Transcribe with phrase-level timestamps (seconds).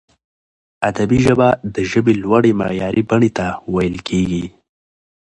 [0.89, 4.45] ادبي ژبه د ژبي لوړي معیاري بڼي ته ویل کیږي.